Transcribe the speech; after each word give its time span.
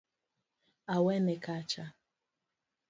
Awene 0.95 1.35
kacha 1.45 1.85